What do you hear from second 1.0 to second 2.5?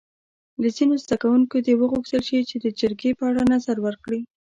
زده کوونکو دې وغوښتل شي